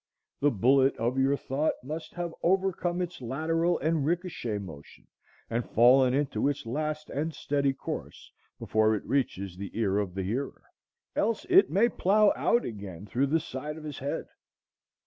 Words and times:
The 0.39 0.49
bullet 0.49 0.97
of 0.97 1.19
your 1.19 1.37
thought 1.37 1.75
must 1.83 2.15
have 2.15 2.33
overcome 2.41 3.03
its 3.03 3.21
lateral 3.21 3.77
and 3.77 4.03
ricochet 4.03 4.57
motion 4.57 5.05
and 5.47 5.63
fallen 5.63 6.15
into 6.15 6.47
its 6.49 6.65
last 6.65 7.11
and 7.11 7.31
steady 7.35 7.71
course 7.71 8.31
before 8.57 8.95
it 8.95 9.05
reaches 9.05 9.55
the 9.57 9.69
ear 9.77 9.99
of 9.99 10.15
the 10.15 10.23
hearer, 10.23 10.63
else 11.15 11.45
it 11.51 11.69
may 11.69 11.87
plough 11.87 12.33
out 12.35 12.65
again 12.65 13.05
through 13.05 13.27
the 13.27 13.39
side 13.39 13.77
of 13.77 13.83
his 13.83 13.99
head. 13.99 14.25